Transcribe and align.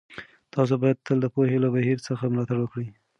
تاسو 0.53 0.73
باید 0.81 1.03
تل 1.05 1.17
د 1.21 1.25
پوهنې 1.33 1.57
له 1.63 1.69
بهیر 1.75 1.97
څخه 2.07 2.23
ملاتړ 2.33 2.57
وکړئ. 2.61 2.87